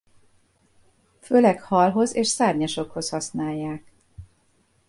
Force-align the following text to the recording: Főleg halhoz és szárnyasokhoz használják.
Főleg 1.19 1.61
halhoz 1.61 2.15
és 2.15 2.27
szárnyasokhoz 2.27 3.09
használják. 3.09 3.91